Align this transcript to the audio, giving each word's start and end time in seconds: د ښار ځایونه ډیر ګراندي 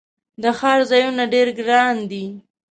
د 0.41 0.43
ښار 0.59 0.79
ځایونه 0.89 1.23
ډیر 1.33 1.47
ګراندي 1.59 2.25